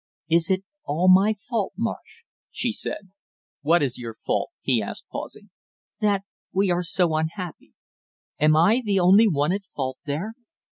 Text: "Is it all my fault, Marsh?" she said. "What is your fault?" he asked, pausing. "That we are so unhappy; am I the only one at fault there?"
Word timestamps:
"Is 0.31 0.49
it 0.49 0.63
all 0.83 1.07
my 1.09 1.35
fault, 1.47 1.73
Marsh?" 1.77 2.23
she 2.49 2.71
said. 2.71 3.11
"What 3.61 3.83
is 3.83 3.99
your 3.99 4.15
fault?" 4.15 4.49
he 4.63 4.81
asked, 4.81 5.05
pausing. 5.11 5.51
"That 5.99 6.23
we 6.51 6.71
are 6.71 6.81
so 6.81 7.15
unhappy; 7.15 7.73
am 8.39 8.55
I 8.55 8.81
the 8.83 8.99
only 8.99 9.27
one 9.27 9.51
at 9.51 9.61
fault 9.75 9.99
there?" 10.07 10.33